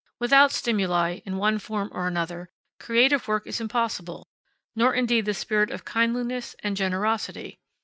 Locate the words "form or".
1.59-2.07